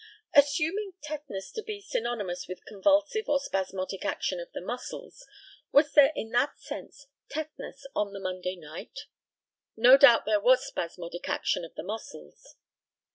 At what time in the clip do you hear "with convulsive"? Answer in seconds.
2.47-3.29